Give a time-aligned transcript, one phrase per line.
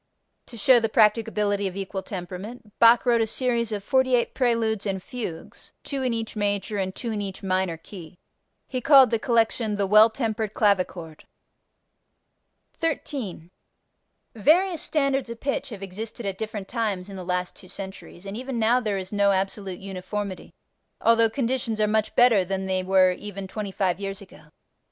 [0.47, 4.97] To show the practicability of equal temperament Bach wrote a series of 48 preludes and
[5.03, 8.17] fugues, two in each major and two in each minor key.
[8.67, 11.25] He called the collection "The Well tempered Clavichord."
[12.73, 13.51] 13.
[14.33, 18.35] Various standards of pitch have existed at different times in the last two centuries, and
[18.35, 20.55] even now there is no absolute uniformity
[20.99, 24.45] although conditions are much better than they were even twenty five years ago.